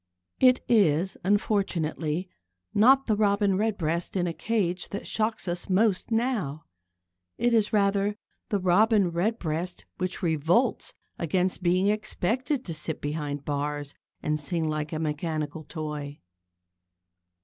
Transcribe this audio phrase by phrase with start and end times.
[0.39, 2.27] It is, unfortunately,
[2.73, 6.63] not the Robin Redbreast in a cage that shocks us most now.
[7.37, 8.15] It is rather
[8.49, 13.93] the Robin Redbreast which revolts against being expected to sit behind bars
[14.23, 16.19] and sing like a mechanical toy.